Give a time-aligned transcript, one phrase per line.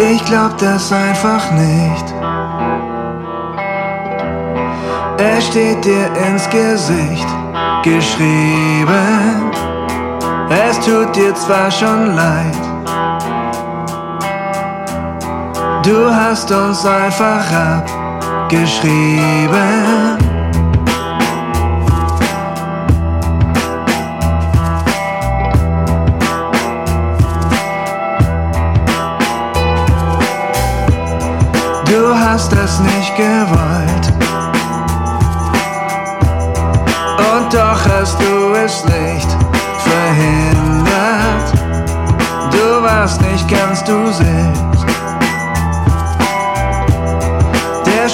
[0.00, 2.14] Ich glaub das einfach nicht.
[5.18, 7.26] Es steht dir ins Gesicht
[7.82, 9.50] geschrieben.
[10.48, 12.56] Es tut dir zwar schon leid.
[15.82, 17.50] Du hast uns einfach
[18.48, 20.18] abgeschrieben.
[31.84, 34.12] Du hast es nicht gewollt.
[37.18, 39.28] Und doch hast du es nicht
[39.84, 41.52] verhindert.
[42.50, 44.67] Du warst nicht ganz du selbst.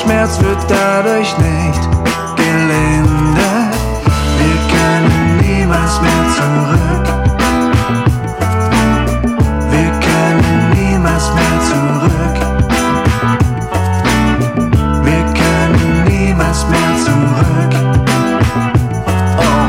[0.05, 1.89] Schmerz wird dadurch nicht
[2.37, 3.75] gelindert.
[4.39, 7.07] Wir können niemals mehr zurück.
[9.71, 12.37] Wir können niemals mehr zurück.
[15.05, 17.73] Wir können niemals mehr zurück.
[19.39, 19.67] Oh.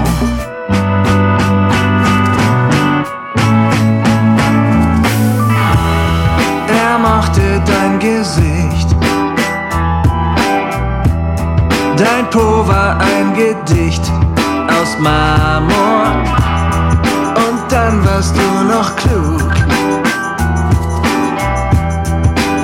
[6.68, 8.55] Er mochte dein Gesicht.
[11.98, 14.12] Dein Po war ein Gedicht
[14.68, 16.08] aus Marmor.
[17.48, 19.50] Und dann warst du noch klug.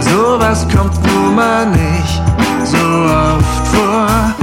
[0.01, 2.21] Sowas kommt nun mal nicht
[2.65, 4.40] so oft vor.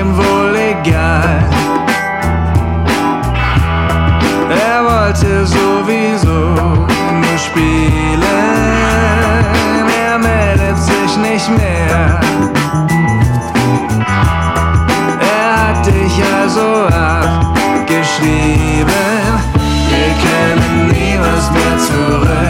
[0.00, 1.44] Ihm wohl egal.
[4.48, 6.38] Er wollte sowieso
[7.22, 8.22] nur spielen.
[10.04, 12.20] Er meldet sich nicht mehr.
[15.20, 18.24] Er hat dich also abgeschrieben.
[19.90, 22.49] Wir können niemals mehr zurück.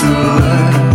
[0.00, 0.87] to learn.